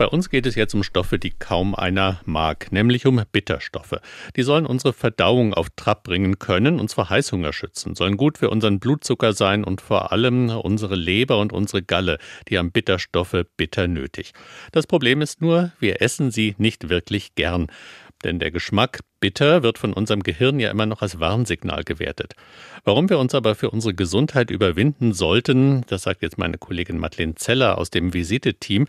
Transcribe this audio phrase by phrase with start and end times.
[0.00, 4.00] Bei uns geht es jetzt um Stoffe, die kaum einer mag, nämlich um Bitterstoffe.
[4.34, 8.48] Die sollen unsere Verdauung auf Trab bringen können, uns vor Heißhunger schützen, sollen gut für
[8.48, 12.16] unseren Blutzucker sein und vor allem unsere Leber und unsere Galle,
[12.48, 14.32] die haben Bitterstoffe bitter nötig.
[14.72, 17.66] Das Problem ist nur, wir essen sie nicht wirklich gern.
[18.24, 22.34] Denn der Geschmack bitter wird von unserem Gehirn ja immer noch als Warnsignal gewertet.
[22.84, 27.34] Warum wir uns aber für unsere Gesundheit überwinden sollten, das sagt jetzt meine Kollegin Madeleine
[27.34, 28.86] Zeller aus dem Visite-Team.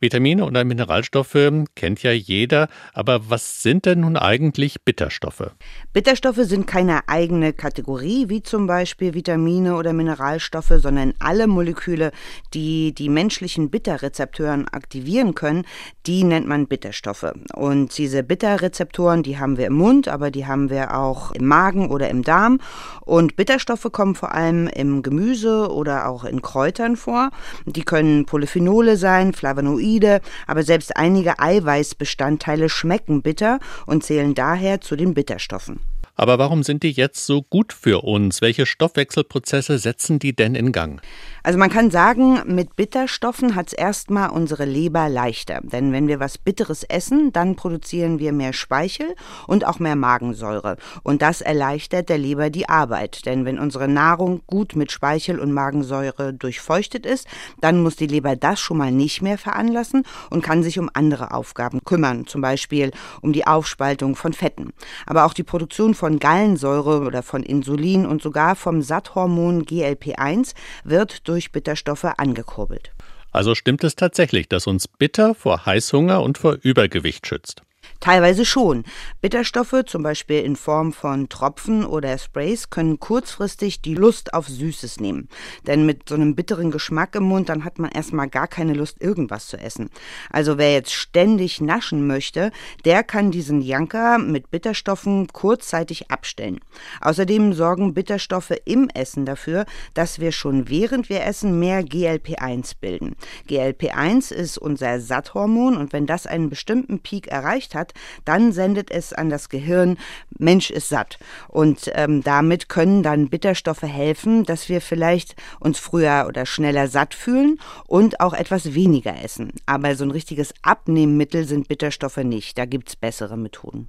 [0.00, 1.36] Vitamine oder Mineralstoffe
[1.74, 5.50] kennt ja jeder, aber was sind denn nun eigentlich Bitterstoffe?
[5.92, 12.10] Bitterstoffe sind keine eigene Kategorie, wie zum Beispiel Vitamine oder Mineralstoffe, sondern alle Moleküle,
[12.54, 15.64] die die menschlichen Bitterrezeptoren aktivieren können,
[16.06, 17.32] die nennt man Bitterstoffe.
[17.54, 21.90] Und diese Bitterrezeptoren, die haben wir im Mund, aber die haben wir auch im Magen
[21.90, 22.60] oder im Darm.
[23.02, 27.30] Und Bitterstoffe kommen vor allem im Gemüse oder auch in Kräutern vor.
[27.66, 34.96] Die können Polyphenole sein, Flavonoide, aber selbst einige Eiweißbestandteile schmecken bitter und zählen daher zu
[34.96, 35.93] den Bitterstoffen.
[36.16, 38.40] Aber warum sind die jetzt so gut für uns?
[38.40, 41.02] Welche Stoffwechselprozesse setzen die denn in Gang?
[41.42, 45.60] Also man kann sagen, mit Bitterstoffen hat es erstmal unsere Leber leichter.
[45.62, 49.14] Denn wenn wir was Bitteres essen, dann produzieren wir mehr Speichel
[49.48, 50.76] und auch mehr Magensäure.
[51.02, 53.26] Und das erleichtert der Leber die Arbeit.
[53.26, 57.26] Denn wenn unsere Nahrung gut mit Speichel und Magensäure durchfeuchtet ist,
[57.60, 61.32] dann muss die Leber das schon mal nicht mehr veranlassen und kann sich um andere
[61.32, 62.28] Aufgaben kümmern.
[62.28, 64.72] Zum Beispiel um die Aufspaltung von Fetten.
[65.06, 71.28] Aber auch die Produktion von Gallensäure oder von Insulin und sogar vom Satthormon GLP1 wird
[71.28, 72.92] durch Bitterstoffe angekurbelt.
[73.32, 77.62] Also stimmt es tatsächlich, dass uns Bitter vor Heißhunger und vor Übergewicht schützt.
[78.04, 78.84] Teilweise schon.
[79.22, 85.00] Bitterstoffe, zum Beispiel in Form von Tropfen oder Sprays, können kurzfristig die Lust auf Süßes
[85.00, 85.30] nehmen.
[85.66, 89.00] Denn mit so einem bitteren Geschmack im Mund, dann hat man erstmal gar keine Lust,
[89.00, 89.88] irgendwas zu essen.
[90.28, 92.50] Also wer jetzt ständig naschen möchte,
[92.84, 96.60] der kann diesen Janker mit Bitterstoffen kurzzeitig abstellen.
[97.00, 103.16] Außerdem sorgen Bitterstoffe im Essen dafür, dass wir schon während wir essen mehr GLP1 bilden.
[103.48, 107.93] GLP1 ist unser Satthormon und wenn das einen bestimmten Peak erreicht hat,
[108.24, 109.98] dann sendet es an das Gehirn,
[110.38, 111.18] Mensch ist satt.
[111.48, 117.14] Und ähm, damit können dann Bitterstoffe helfen, dass wir vielleicht uns früher oder schneller satt
[117.14, 119.52] fühlen und auch etwas weniger essen.
[119.66, 122.58] Aber so ein richtiges Abnehmmittel sind Bitterstoffe nicht.
[122.58, 123.88] Da gibt es bessere Methoden.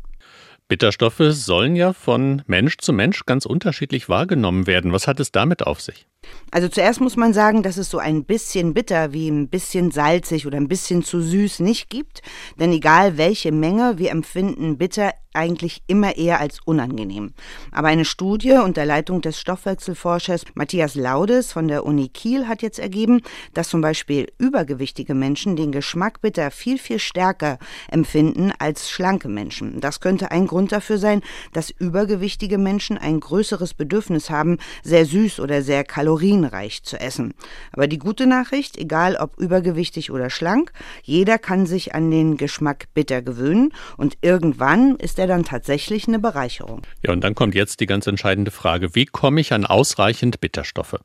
[0.67, 4.91] Bitterstoffe sollen ja von Mensch zu Mensch ganz unterschiedlich wahrgenommen werden.
[4.93, 6.07] Was hat es damit auf sich?
[6.51, 10.47] Also zuerst muss man sagen, dass es so ein bisschen bitter wie ein bisschen salzig
[10.47, 12.21] oder ein bisschen zu süß nicht gibt.
[12.59, 17.33] Denn egal welche Menge, wir empfinden bitter eigentlich immer eher als unangenehm.
[17.71, 22.79] Aber eine Studie unter Leitung des Stoffwechselforschers Matthias Laudes von der Uni Kiel hat jetzt
[22.79, 23.21] ergeben,
[23.53, 27.59] dass zum Beispiel übergewichtige Menschen den Geschmack bitter viel, viel stärker
[27.89, 29.81] empfinden als schlanke Menschen.
[29.81, 31.21] Das könnte ein Grund dafür sein,
[31.53, 35.83] dass übergewichtige Menschen ein größeres Bedürfnis haben, sehr süß oder sehr
[36.15, 37.33] kalorienreich zu essen.
[37.71, 40.71] Aber die gute Nachricht, egal ob übergewichtig oder schlank,
[41.03, 46.19] jeder kann sich an den Geschmack bitter gewöhnen und irgendwann ist er dann tatsächlich eine
[46.19, 46.81] Bereicherung.
[47.03, 50.95] Ja, und dann kommt jetzt die ganz entscheidende Frage, wie komme ich an ausreichend Bitterstoffe?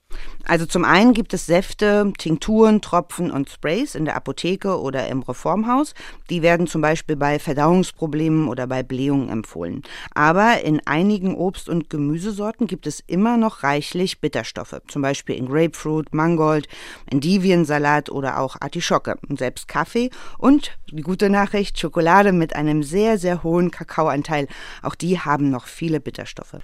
[0.45, 5.23] Also zum einen gibt es Säfte, Tinkturen, Tropfen und Sprays in der Apotheke oder im
[5.23, 5.95] Reformhaus.
[6.29, 9.83] Die werden zum Beispiel bei Verdauungsproblemen oder bei Blähungen empfohlen.
[10.15, 14.81] Aber in einigen Obst- und Gemüsesorten gibt es immer noch reichlich Bitterstoffe.
[14.89, 16.67] Zum Beispiel in Grapefruit, Mangold,
[17.11, 19.17] Endiviensalat oder auch Artischocke.
[19.29, 24.47] Und selbst Kaffee und die gute Nachricht, Schokolade mit einem sehr, sehr hohen Kakao Kakaoanteil.
[24.83, 26.57] Auch die haben noch viele Bitterstoffe.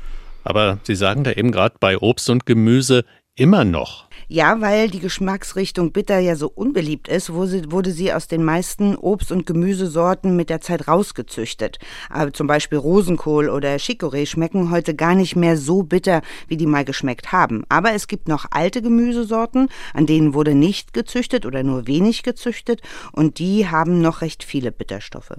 [0.44, 3.04] Aber Sie sagen da eben gerade bei Obst und Gemüse
[3.34, 4.05] immer noch.
[4.28, 9.30] Ja, weil die Geschmacksrichtung bitter ja so unbeliebt ist, wurde sie aus den meisten Obst-
[9.30, 11.78] und Gemüsesorten mit der Zeit rausgezüchtet.
[12.10, 16.66] Aber zum Beispiel Rosenkohl oder Chicorée schmecken heute gar nicht mehr so bitter, wie die
[16.66, 17.62] mal geschmeckt haben.
[17.68, 22.82] Aber es gibt noch alte Gemüsesorten, an denen wurde nicht gezüchtet oder nur wenig gezüchtet
[23.12, 25.34] und die haben noch recht viele Bitterstoffe.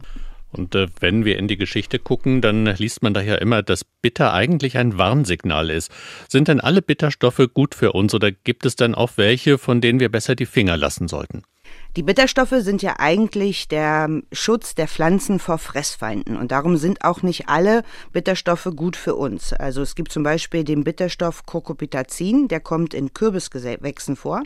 [0.51, 3.83] Und äh, wenn wir in die Geschichte gucken, dann liest man da ja immer, dass
[3.83, 5.91] Bitter eigentlich ein Warnsignal ist.
[6.29, 9.99] Sind denn alle Bitterstoffe gut für uns oder gibt es dann auch welche, von denen
[9.99, 11.43] wir besser die Finger lassen sollten?
[11.97, 17.23] Die Bitterstoffe sind ja eigentlich der Schutz der Pflanzen vor Fressfeinden und darum sind auch
[17.23, 17.81] nicht alle
[18.13, 19.51] Bitterstoffe gut für uns.
[19.51, 24.43] Also es gibt zum Beispiel den Bitterstoff Cocopitazin, der kommt in Kürbisgewächsen vor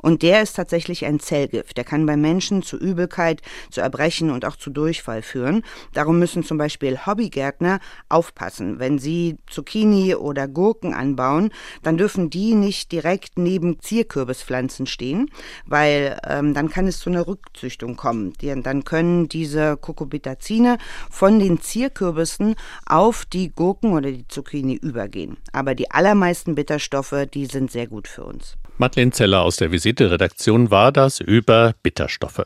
[0.00, 1.76] und der ist tatsächlich ein Zellgift.
[1.76, 5.62] Der kann bei Menschen zu Übelkeit, zu Erbrechen und auch zu Durchfall führen.
[5.92, 8.78] Darum müssen zum Beispiel Hobbygärtner aufpassen.
[8.78, 11.50] Wenn sie Zucchini oder Gurken anbauen,
[11.82, 15.28] dann dürfen die nicht direkt neben Zierkürbispflanzen stehen,
[15.66, 18.32] weil ähm, dann kann es zu einer Rückzüchtung kommen.
[18.40, 20.78] Dann können diese Cucurbitacine
[21.10, 22.54] von den Zierkürbissen
[22.86, 25.36] auf die Gurken oder die Zucchini übergehen.
[25.52, 28.56] Aber die allermeisten Bitterstoffe, die sind sehr gut für uns.
[28.78, 32.42] Madeleine Zeller aus der Visite-Redaktion war das über Bitterstoffe.